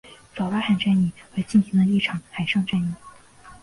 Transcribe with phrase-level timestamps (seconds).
[0.33, 2.95] 爪哇海战役而进行的一场海上战役。